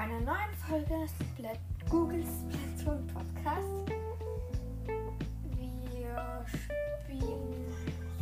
[0.00, 1.58] einer neuen Folge Splat
[1.90, 3.92] Google Splatoon Podcast.
[5.58, 7.66] Wir spielen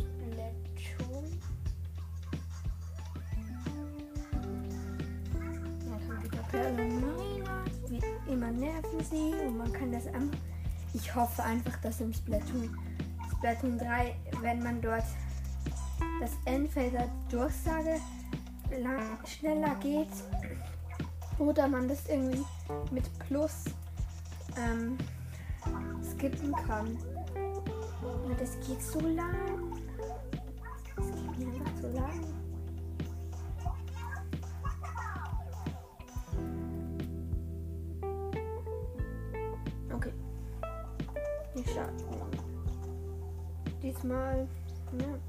[0.09, 1.39] Splatoon.
[5.89, 7.03] Man kann wieder Perlen
[7.87, 10.29] Wie immer nerven sie und man kann das am.
[10.93, 12.77] Ich hoffe einfach, dass im Splatoon,
[13.37, 15.05] Splatoon 3, wenn man dort
[16.19, 18.01] das Endfelder Durchsage
[18.69, 20.09] lang, schneller geht
[21.39, 22.45] oder man das irgendwie
[22.91, 23.65] mit Plus
[24.57, 24.97] ähm,
[26.03, 26.97] skippen kann.
[28.03, 29.79] Aber das geht so lang.
[30.95, 32.25] Das geht mir einfach so lang.
[39.93, 40.13] Okay.
[41.55, 41.89] Ich schaue.
[43.81, 44.47] Diesmal.
[44.99, 45.28] Ja.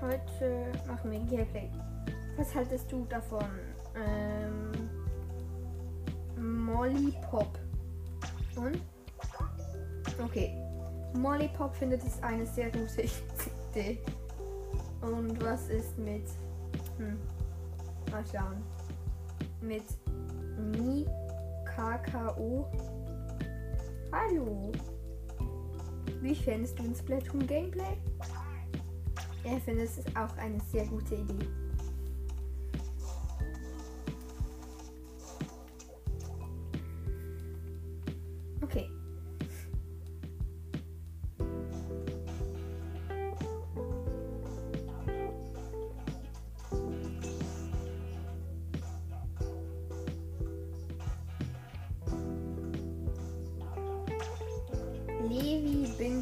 [0.00, 1.70] Heute machen wir Gameplay.
[2.36, 3.44] Was haltest du davon?
[3.94, 4.72] Ähm,
[6.36, 7.58] Molly Pop.
[8.56, 8.80] Und?
[10.24, 10.56] Okay.
[11.14, 13.02] Molly Pop findet es eine sehr gute
[13.70, 14.00] Idee.
[15.02, 16.24] Und was ist mit.
[16.98, 17.18] Hm.
[18.10, 18.62] Mal schauen.
[19.60, 19.84] Mit
[20.56, 21.06] Mi
[21.64, 22.66] KKO.
[24.12, 24.72] Hallo.
[26.20, 27.96] Wie findest du ein Splatoon Gameplay?
[29.44, 31.46] Er findet es auch eine sehr gute Idee.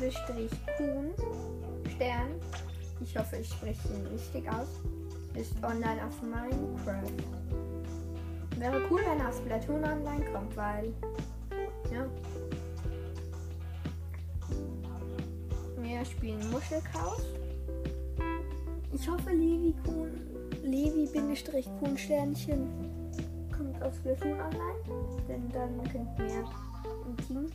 [0.08, 1.12] Levi-Kuhn
[1.94, 2.30] Stern.
[3.00, 4.68] Ich hoffe, ich spreche ihn richtig aus.
[5.34, 7.12] Ist online auf Minecraft.
[8.56, 10.92] Wäre cool, wenn er auf Splatoon online kommt, weil.
[11.92, 12.06] Ja.
[15.76, 17.22] Wir spielen Muschelchaos.
[18.92, 20.10] Ich hoffe, Levi Kuhn.
[20.62, 22.68] Levi-Kuhn Sternchen
[23.56, 25.28] kommt auf Splatoon online.
[25.28, 26.44] Denn dann könnten wir
[27.06, 27.52] im Team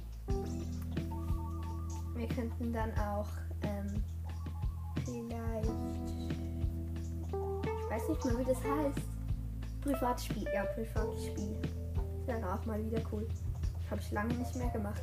[2.16, 3.28] wir könnten dann auch
[3.64, 4.04] ähm,
[5.06, 5.70] vielleicht.
[7.64, 9.08] Ich weiß nicht mehr, wie das heißt.
[9.82, 10.46] Privatspiel.
[10.54, 11.58] Ja, Privatspiel.
[11.96, 13.28] Das wäre auch mal wieder cool.
[13.90, 15.02] Habe ich lange nicht mehr gemacht.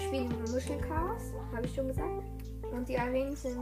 [0.00, 2.24] Spielen Muschelchaos, habe ich schon gesagt.
[2.72, 3.60] Und die Arenen sind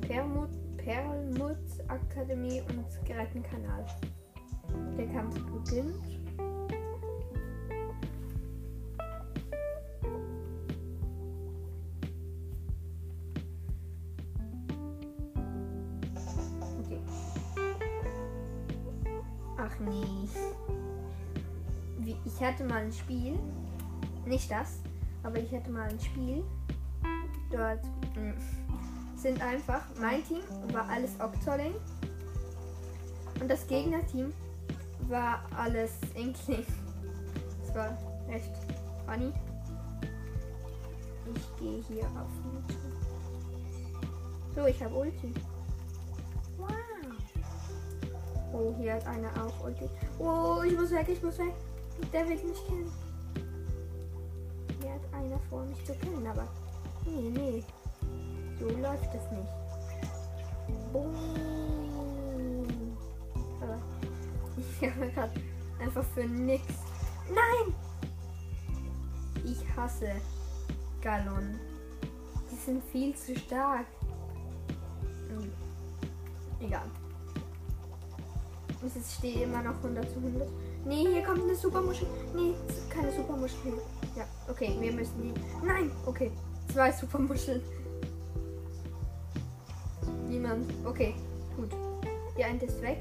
[0.00, 1.56] Permut, Perlmut
[1.88, 3.86] Akademie und Gerätenkanal.
[4.96, 5.96] Der Kampf beginnt.
[19.56, 20.02] Ach nee.
[22.24, 23.38] Ich hatte mal ein Spiel.
[24.26, 24.80] Nicht das.
[25.22, 26.42] Aber ich hatte mal ein Spiel.
[27.50, 27.84] Dort
[28.16, 28.34] mh,
[29.16, 30.40] sind einfach, mein Team
[30.72, 31.74] war alles Octoling.
[33.40, 34.32] Und das Gegnerteam
[35.08, 36.66] war alles Inkling.
[37.60, 38.50] Das war echt
[39.06, 39.32] funny.
[41.34, 42.30] Ich gehe hier auf.
[44.54, 45.32] So, ich habe Ulti.
[46.58, 46.68] Wow.
[48.52, 49.88] Oh, hier hat einer auch Ulti.
[50.18, 51.54] Oh, ich muss weg, ich muss weg.
[52.12, 52.90] Der will mich kennen
[55.32, 56.46] einer vor mich zu kennen, aber
[57.06, 57.64] nee, nee.
[58.58, 60.92] So läuft es nicht.
[60.92, 61.14] Boom.
[63.60, 63.78] Aber
[64.56, 65.40] ich habe gerade
[65.80, 66.64] einfach für nix.
[67.28, 67.74] Nein!
[69.44, 70.12] Ich hasse
[71.00, 71.58] Gallon.
[72.50, 73.86] Die sind viel zu stark.
[75.28, 75.52] Hm.
[76.60, 76.86] Egal.
[78.84, 80.48] Es steht immer noch 100 zu 100.
[80.84, 82.08] Nee, hier kommt eine Supermuschel.
[82.34, 82.54] Nee,
[82.90, 83.72] keine Supermuschel.
[84.16, 85.66] Ja, okay, wir müssen die.
[85.66, 86.30] Nein, okay.
[86.72, 87.62] Zwei Supermuscheln.
[90.28, 90.72] Niemand.
[90.84, 91.14] Okay,
[91.56, 91.70] gut.
[92.36, 92.98] Die eine ist weg.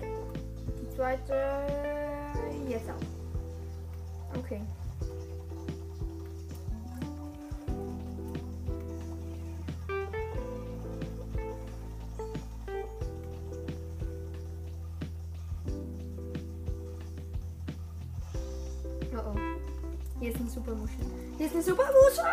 [0.82, 1.34] Die zweite
[2.72, 4.40] jetzt auch.
[4.40, 4.62] Okay.
[19.14, 19.51] Oh oh.
[20.22, 21.04] Hier ist ein super Muschel.
[21.36, 22.24] Hier ist ein super Muschel.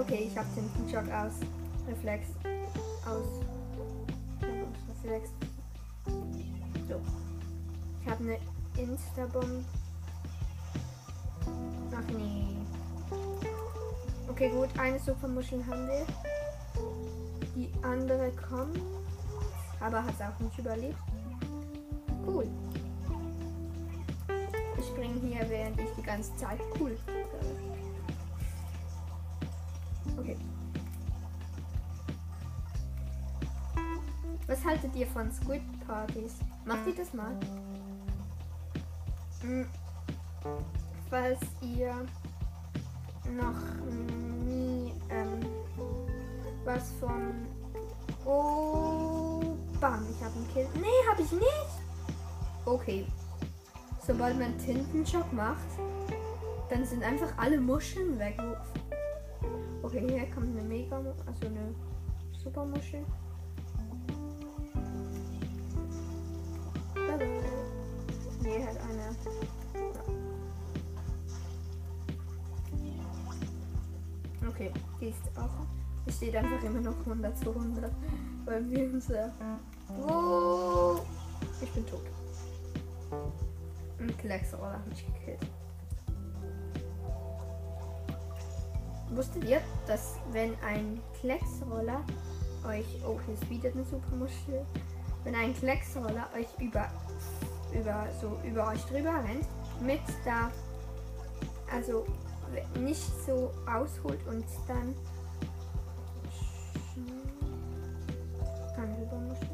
[0.00, 1.34] Okay, ich habe den Jog aus.
[1.86, 2.28] Reflex.
[3.04, 3.26] Aus.
[4.88, 5.28] Reflex.
[6.88, 6.98] So.
[8.00, 8.38] Ich habe eine
[8.78, 9.62] Instabomb.
[11.94, 12.56] Ach nee.
[14.30, 14.70] Okay, gut.
[14.78, 16.06] Eine Supermuschel haben wir.
[17.54, 18.80] Die andere kommt.
[19.80, 20.96] Aber hat auch nicht überlebt.
[22.26, 22.46] Cool.
[24.78, 26.96] Ich springe hier, während ich die ganze Zeit cool.
[34.58, 36.34] Was haltet ihr von Squid Parties?
[36.64, 37.30] Macht ihr das mal?
[39.40, 39.66] Hm.
[41.08, 41.94] Falls ihr
[43.36, 43.54] noch
[44.44, 45.46] nie ähm,
[46.64, 47.46] was von.
[48.24, 50.66] Oh, bam, ich habe einen Kill.
[50.74, 51.70] Nee, habe ich nicht.
[52.64, 53.06] Okay.
[54.04, 55.68] Sobald man Tintenschock macht,
[56.68, 58.36] dann sind einfach alle Muscheln weg.
[59.84, 61.72] Okay, hier kommt eine Mega, also eine
[62.42, 63.04] Supermuschel.
[74.58, 75.66] Okay, die ist auch.
[76.04, 77.92] Es steht einfach immer noch 100 zu 100.
[78.44, 79.08] Weil wir uns.
[79.08, 79.28] Äh,
[80.04, 80.98] oh,
[81.62, 82.02] ich bin tot.
[84.00, 85.46] Ein Klecksroller hat mich gekillt.
[89.10, 92.04] Wusstet ihr, dass wenn ein Klecksroller
[92.66, 92.86] euch.
[93.06, 94.66] Oh, hier ist wieder eine Supermuschel.
[95.22, 96.88] Wenn ein Klecksroller euch über
[97.72, 99.46] über so über euch drüber rennt
[99.80, 100.50] mit da
[101.70, 102.06] also
[102.78, 104.94] nicht so ausholt und dann
[108.76, 109.50] kann rüber müssen.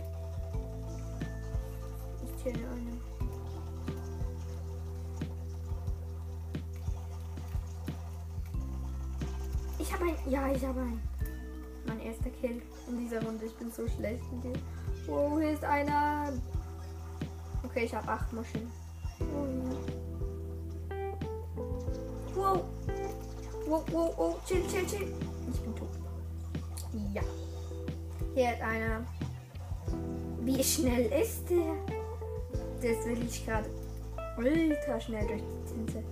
[2.24, 3.14] Ist hier eine.
[9.78, 10.30] Ich habe ein.
[10.30, 11.00] Ja, ich habe ein.
[11.86, 13.46] Mein erster Kill in dieser Runde.
[13.46, 14.58] Ich bin so schlecht in dir.
[15.08, 16.32] Oh, hier ist einer.
[17.64, 18.70] Okay, ich habe acht Muscheln.
[19.18, 19.93] Wow.
[23.74, 24.40] Wow, wow, wow.
[24.46, 25.12] Chill, chill, chill.
[25.52, 25.88] Ich bin tot.
[27.12, 27.22] Ja.
[28.32, 29.04] Hier hat einer.
[30.42, 31.74] Wie schnell ist der?
[32.80, 33.68] Der ist wirklich gerade
[34.36, 36.04] ultra schnell durch die Tinte.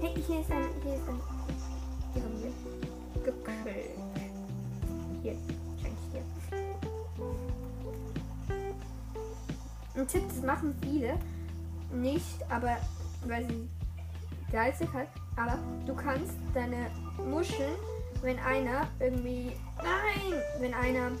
[0.00, 0.64] Hey, hier ist ein.
[0.82, 1.31] Hier ist ein.
[10.02, 11.16] Ein Tipp, das machen viele
[11.92, 12.76] nicht, aber
[13.24, 13.68] weil sie
[14.50, 15.06] geil sind halt.
[15.36, 15.56] Aber
[15.86, 16.90] du kannst deine
[17.24, 17.70] Muscheln,
[18.20, 19.52] wenn einer irgendwie.
[19.76, 20.42] Nein!
[20.58, 21.12] Wenn einer.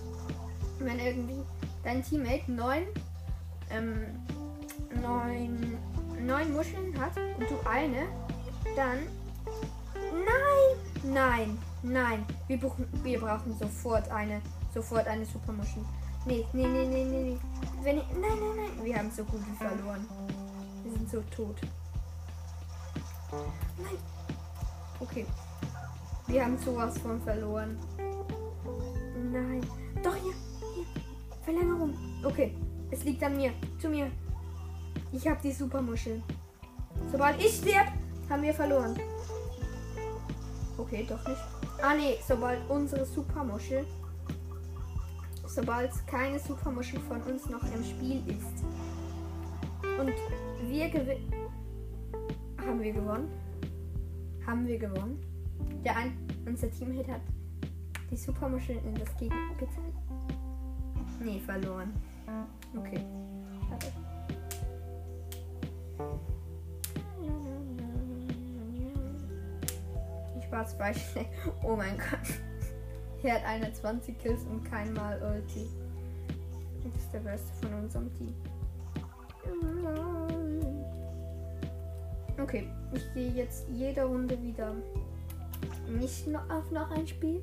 [0.80, 1.44] Wenn irgendwie
[1.84, 2.82] dein Teammate neun.
[3.70, 4.00] Ähm,
[5.00, 5.78] neun.
[6.26, 8.08] neun Muscheln hat und du eine,
[8.74, 8.98] dann.
[9.94, 11.14] Nein!
[11.14, 11.58] Nein!
[11.84, 12.26] Nein!
[12.48, 14.42] Wir, brauchen, wir brauchen sofort eine.
[14.74, 15.84] Sofort eine Supermuschel.
[16.24, 17.38] Nee, nee, nee, nee, nee.
[17.82, 18.84] Wenn ich, nein, nein, nein.
[18.84, 20.06] Wir haben so gut wie verloren.
[20.84, 21.56] Wir sind so tot.
[23.78, 23.98] Nein.
[25.00, 25.26] Okay.
[26.28, 27.76] Wir haben sowas von verloren.
[29.32, 29.66] Nein.
[30.02, 30.32] Doch hier.
[30.74, 30.86] Hier.
[31.42, 31.94] Verlängerung.
[32.24, 32.56] Okay.
[32.90, 33.52] Es liegt an mir.
[33.80, 34.10] Zu mir.
[35.10, 36.22] Ich habe die Supermuschel.
[37.10, 37.90] Sobald ich sterbe,
[38.30, 38.96] haben wir verloren.
[40.78, 41.40] Okay, doch nicht.
[41.82, 43.84] Ah nee, sobald unsere Supermuschel.
[45.54, 48.64] Sobald keine Supermuschel von uns noch im Spiel ist.
[50.00, 50.14] Und
[50.70, 51.30] wir gewinnen.
[52.56, 53.30] Haben wir gewonnen?
[54.46, 55.22] Haben wir gewonnen?
[55.84, 56.16] Der ein,
[56.46, 57.20] unser Teamhit hat
[58.10, 59.68] die Supermuschel in das Gegengebiet.
[61.22, 61.92] Nee, verloren.
[62.74, 63.04] Okay.
[70.38, 70.94] Ich war zwei.
[71.62, 72.51] Oh mein Gott.
[73.22, 75.68] Hier hat einer 20 Kills und kein Mal Ulti.
[76.82, 78.34] Das ist der Beste von unserem Team.
[82.42, 84.74] Okay, ich gehe jetzt jede Runde wieder
[85.88, 87.40] nicht auf noch ein Spiel.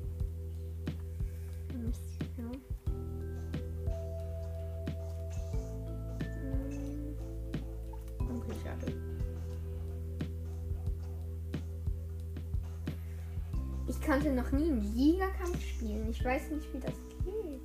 [14.10, 16.10] Konnte noch nie einen Jägerkampf spielen.
[16.10, 17.60] Ich weiß nicht, wie das geht.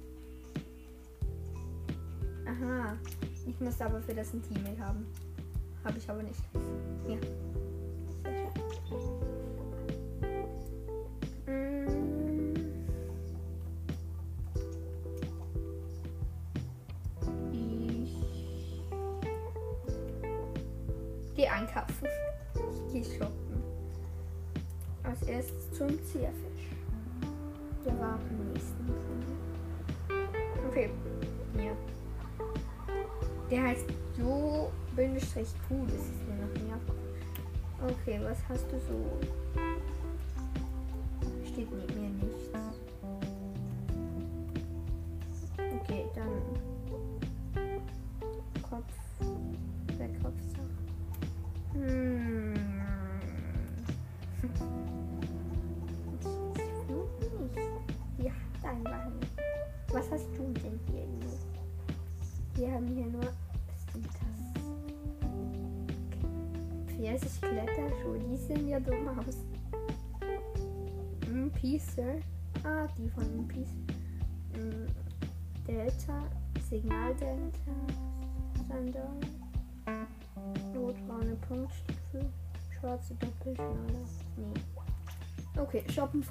[2.46, 2.96] Aha.
[3.48, 5.08] Ich muss aber für das ein Teammate haben.
[5.84, 6.40] Habe ich aber nicht.
[7.08, 7.18] Ja.
[25.08, 26.70] Als erstes zum Zierfisch.
[27.86, 28.94] Der war am nächsten.
[30.70, 30.90] Okay.
[31.58, 31.72] Ja.
[33.50, 33.86] Der heißt
[34.18, 35.86] Jo Bindestrich Q.
[35.86, 36.80] Das ist mir noch mehr.
[37.88, 39.20] Okay, was hast du so?
[41.46, 42.50] Steht neben mir nichts.
[45.58, 46.75] Okay, dann
[67.16, 68.20] 30 Kletterschuhe.
[68.20, 69.38] Die sind ja dumm aus.
[71.30, 71.98] One Piece.
[72.64, 73.74] Ah, die von One Piece.
[74.58, 74.88] Mm,
[75.66, 76.24] Delta.
[76.70, 77.72] Signal Delta.
[78.68, 79.10] Sander.
[80.76, 82.30] Rotbraune Punktstiefel.
[82.78, 84.04] Schwarze Doppelschnalle.
[84.36, 85.62] Nee.
[85.62, 86.24] Okay, shoppen.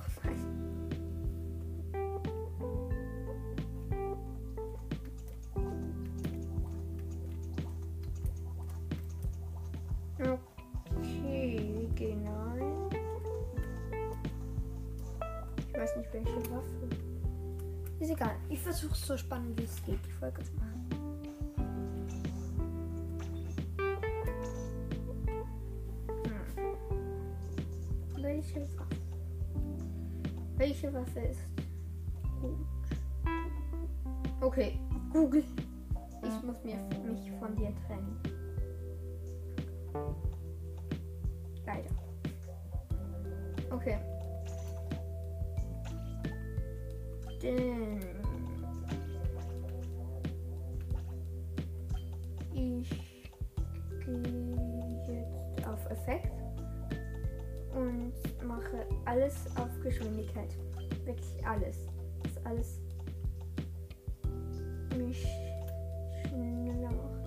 [18.05, 18.37] Ist egal.
[18.51, 20.85] Ich versuche es so spannend wie es geht, die Folge zu machen.
[28.21, 28.97] Welche Waffe?
[30.59, 31.41] Welche Waffe ist
[32.43, 32.67] gut?
[34.43, 34.79] Okay,
[35.11, 35.45] Google.
[36.23, 38.21] Ich muss mir, mich von dir trennen.
[41.65, 41.89] Leider.
[43.71, 43.97] Okay.
[47.45, 47.94] Denn
[57.89, 58.13] und
[58.47, 60.49] mache alles auf Geschwindigkeit.
[61.05, 61.77] Wirklich alles.
[62.23, 62.81] Das alles
[64.97, 65.27] mich
[66.29, 67.25] schneller macht.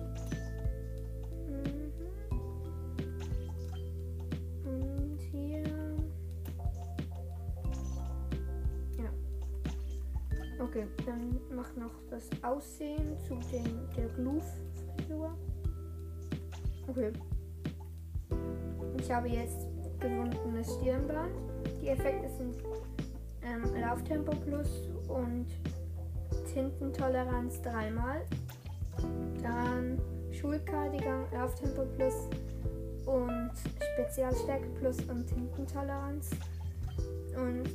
[1.46, 1.92] Mhm.
[4.64, 5.62] Und hier.
[8.98, 9.10] Ja.
[10.64, 15.36] Okay, dann mach noch das Aussehen zu den, der Gloof-Frisur.
[16.88, 17.12] Okay.
[19.00, 19.67] Ich habe jetzt
[20.00, 21.32] gewundenes Stirnband.
[21.80, 22.56] Die Effekte sind
[23.42, 25.46] ähm, Lauftempo plus und
[26.52, 28.22] Tintentoleranz dreimal.
[29.42, 30.00] Dann
[30.32, 32.14] Schulkardigan, Lauftempo plus
[33.06, 33.50] und
[33.94, 36.30] Spezialstärke plus und Tintentoleranz.
[37.36, 37.68] Und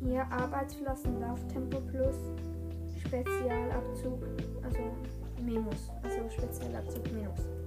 [0.00, 2.16] hier Arbeitsflossen, Lauftempo plus,
[3.04, 4.22] Spezialabzug,
[4.62, 4.78] also
[5.44, 7.57] Minus, also Spezialabzug Minus.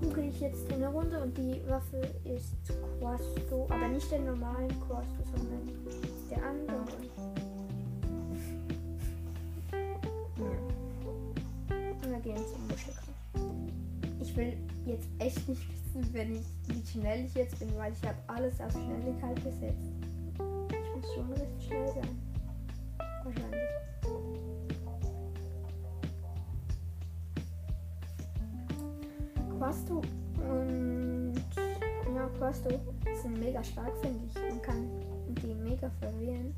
[0.00, 2.52] Suche ich jetzt eine Runde und die Waffe ist
[2.98, 5.68] Quasto, aber nicht der normalen Quasto, sondern
[6.30, 6.84] der andere.
[10.36, 11.76] Ja.
[12.02, 13.72] Und wir gehen zum Muschelkampf.
[14.20, 18.06] Ich will jetzt echt nicht wissen, wenn ich, wie schnell ich jetzt bin, weil ich
[18.06, 19.92] habe alles auf Schnelligkeit gesetzt.
[20.34, 22.35] Ich muss schon recht schnell sein.
[29.66, 30.00] Quasto
[30.38, 31.34] und
[32.14, 32.70] ja, Quasto
[33.20, 34.34] sind mega stark, finde ich.
[34.48, 34.88] Man kann
[35.42, 36.54] die mega verwirren.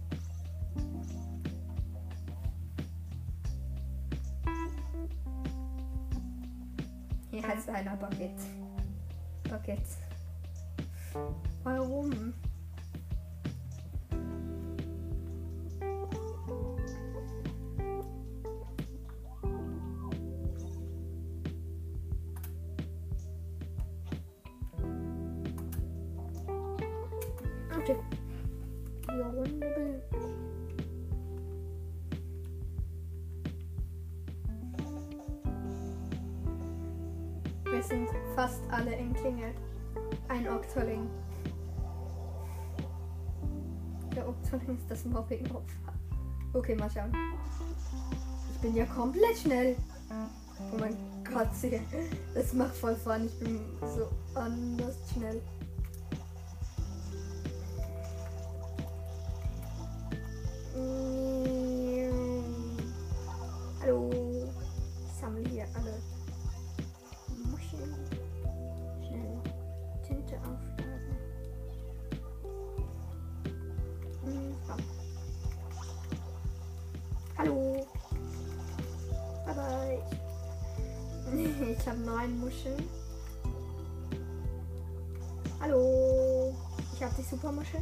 [7.30, 8.42] Hier heißt einer Baguette.
[9.48, 9.82] Baguette.
[11.64, 12.34] Warum?
[27.88, 28.00] Okay.
[29.06, 30.02] Die Runde bin.
[37.72, 39.54] Wir sind fast alle in Klingel.
[40.28, 41.08] Ein Oktoling.
[44.14, 45.94] Der Oktoling ist das Mobbing-Opfer.
[46.52, 47.12] Okay, mal schauen.
[48.52, 49.76] Ich bin ja komplett schnell.
[50.10, 51.80] Oh mein Katze.
[52.34, 53.24] Das macht voll Fun.
[53.24, 55.40] Ich bin so anders schnell.
[82.08, 82.88] Neun Muscheln.
[85.60, 86.54] Hallo.
[86.94, 87.80] Ich habe die Supermuschel.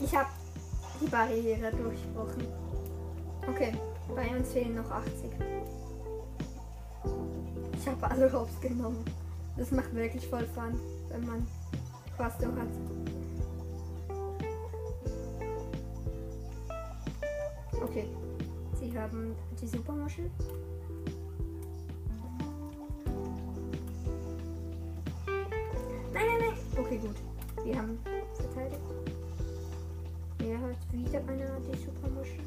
[0.00, 0.28] Ich habe
[1.00, 2.46] die Barriere durchbrochen.
[3.48, 3.72] Okay,
[4.14, 5.30] bei uns fehlen noch 80.
[7.78, 9.02] Ich habe alle Hops genommen.
[9.56, 10.78] Das macht wirklich voll Fun,
[11.08, 11.46] wenn man
[12.16, 13.15] Quasto hat.
[17.96, 18.08] Okay,
[18.78, 20.30] sie haben die Supermuschel.
[25.26, 25.46] Nein,
[26.12, 26.52] nein, nein.
[26.76, 27.16] Okay, gut.
[27.64, 27.98] Wir haben
[28.34, 28.82] verteidigt.
[30.40, 32.44] Er hat wieder eine die Supermuschel.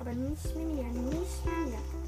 [0.00, 2.07] Aber nicht mehr, nicht mehr.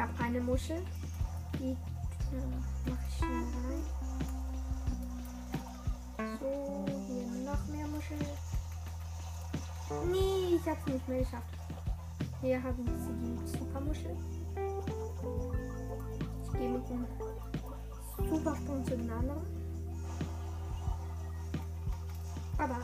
[0.00, 0.82] Ich habe eine Muschel.
[1.58, 3.84] Die äh, mache ich schnell rein.
[6.40, 8.26] So, hier noch mehr Muscheln.
[10.10, 11.54] Nee, ich hab's nicht mehr geschafft.
[12.40, 14.16] Hier haben sie die Supermuschel.
[16.44, 17.06] Ich gehe mit dem
[18.30, 19.42] Supersprung zu den anderen.
[22.56, 22.76] Bye bye.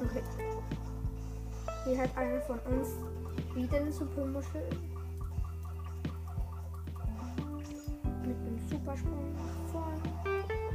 [0.00, 0.22] Okay.
[1.84, 2.88] Hier hat einer von uns
[3.54, 4.62] wieder eine Supermuschel.
[8.26, 10.00] Mit einem Supersprung nach vorn.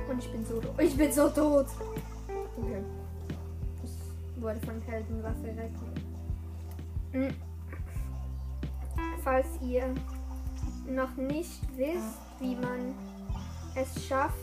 [0.09, 0.79] Und ich bin so tot.
[0.79, 1.67] Ich bin so tot.
[2.57, 2.83] Okay.
[3.83, 6.09] Ich wurde von Heldenwaffe retten.
[7.11, 7.33] Hm.
[9.23, 9.93] Falls ihr
[10.87, 12.95] noch nicht wisst, wie man
[13.75, 14.35] es schafft,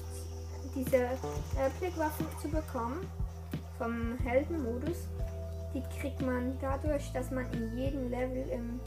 [0.74, 1.08] diese
[1.56, 3.06] Replikwaffen zu bekommen,
[3.78, 5.08] vom Heldenmodus,
[5.74, 8.80] die kriegt man dadurch, dass man in jedem Level im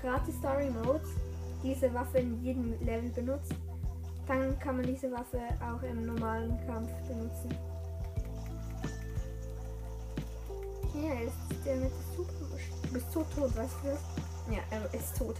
[0.00, 1.04] Gratis Story Mode
[1.62, 3.54] diese Waffe in jedem Level benutzt.
[4.26, 7.50] Dann kann man diese Waffe auch im normalen Kampf benutzen.
[10.92, 12.70] Hier ist der mit Supermusch.
[12.82, 14.00] Du bist so tot, weißt du das?
[14.50, 15.36] Ja, er ist tot.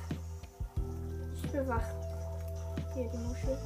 [1.34, 1.94] Ich bewache
[2.94, 3.58] hier die Muschel.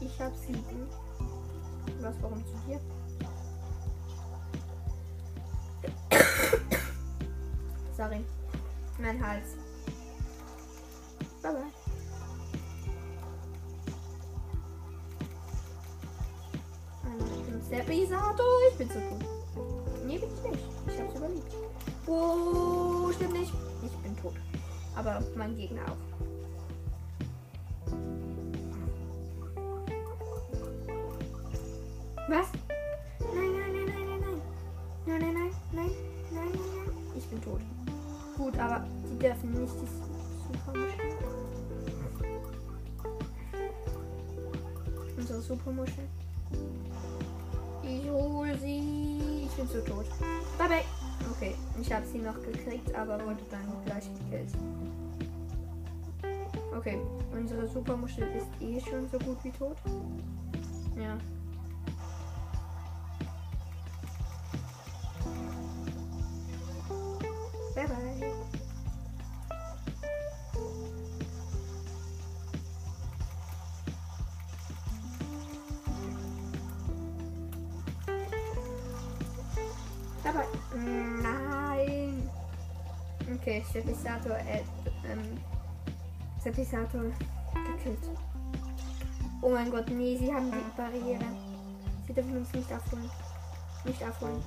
[0.00, 0.86] Ich habe sieben.
[2.00, 2.80] Was, warum zu dir?
[8.00, 8.24] Sorry.
[8.98, 9.58] Mein Hals.
[11.42, 11.70] Bye bye.
[17.70, 19.22] Der Pisato, ich bin zu tot.
[20.06, 20.64] Nee, bin ich nicht.
[20.86, 21.52] Ich hab's überlebt.
[22.06, 23.52] Oh, stimmt nicht.
[23.84, 24.34] Ich bin tot.
[24.96, 26.29] Aber mein Gegner auch.
[54.40, 54.54] Gekillt.
[56.76, 56.98] Okay,
[57.32, 59.76] unsere Supermuschel ist eh schon so gut wie tot.
[60.96, 61.18] Ja.
[83.70, 84.62] Okay, Sepisator, äh,
[85.08, 85.38] ähm,
[86.42, 87.02] Sepisator
[87.76, 88.10] gekillt.
[89.42, 91.24] Oh mein Gott, nee, sie haben die Barriere.
[92.06, 93.10] Sie dürfen uns nicht abholen.
[93.84, 94.42] Nicht abholen.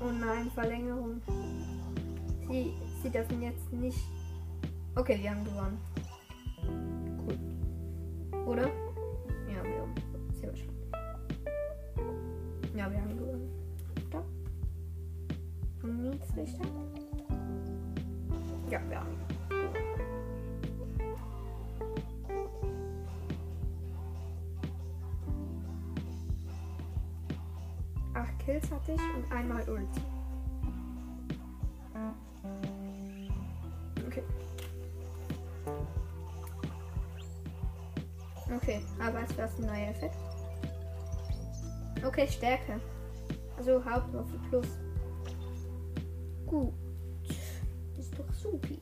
[0.00, 1.20] Oh nein, Verlängerung.
[2.48, 3.98] die, sie dürfen jetzt nicht.
[4.94, 5.78] Okay, wir haben gewonnen.
[7.26, 8.46] Cool.
[8.46, 8.85] Oder?
[16.46, 16.68] Richtig.
[18.70, 19.16] Ja, haben.
[28.14, 30.00] Acht Kills hatte ich und einmal Ulti.
[34.06, 34.22] Okay.
[38.54, 40.16] Okay, aber es wäre ein neuer Effekt.
[42.04, 42.80] Okay, Stärke.
[43.58, 44.66] Also Hauptwaffe plus.
[46.46, 46.72] Gut.
[47.98, 48.78] Ist doch supi.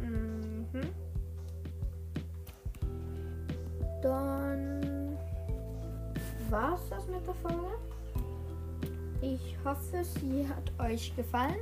[0.00, 0.68] Mhm.
[4.02, 5.18] Dann
[6.50, 7.78] war's das mit der Folge.
[9.22, 11.60] Ich hoffe, sie hat euch gefallen.